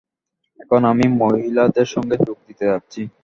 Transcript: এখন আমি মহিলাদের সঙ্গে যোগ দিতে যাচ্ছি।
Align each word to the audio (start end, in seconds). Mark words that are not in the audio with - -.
এখন 0.59 0.81
আমি 0.91 1.05
মহিলাদের 1.21 1.87
সঙ্গে 1.95 2.15
যোগ 2.25 2.37
দিতে 2.47 2.65
যাচ্ছি। 2.71 3.01